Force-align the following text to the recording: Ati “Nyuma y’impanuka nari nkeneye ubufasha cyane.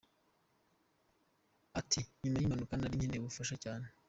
Ati 1.79 1.99
“Nyuma 2.21 2.39
y’impanuka 2.41 2.73
nari 2.77 2.97
nkeneye 2.99 3.21
ubufasha 3.21 3.55
cyane. 3.63 3.85